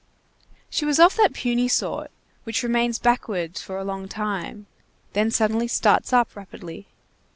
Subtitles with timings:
[0.67, 2.09] She was of that puny sort
[2.43, 4.65] which remains backward for a long time,
[5.13, 6.87] then suddenly starts up rapidly.